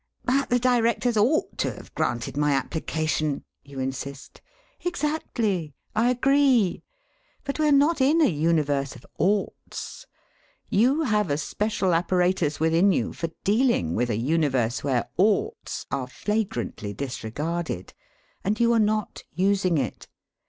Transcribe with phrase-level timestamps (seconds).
[0.25, 4.41] 'But the Directors ought to have granted my application,' you insist.
[4.83, 5.75] Exactly!
[5.95, 6.81] I agree.
[7.43, 10.07] But we are not in a universe of oughts.
[10.69, 16.07] You have a special apparatus within you for dealing with a universe where oughts are
[16.07, 17.93] flagrantly disregarded.
[18.43, 20.07] And you are not using it.